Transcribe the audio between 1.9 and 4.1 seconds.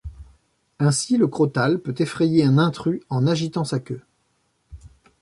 effrayer un intrus en agitant sa queue.